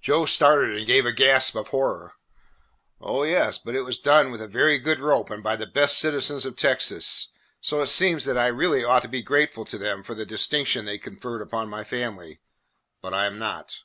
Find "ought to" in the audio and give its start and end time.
8.82-9.08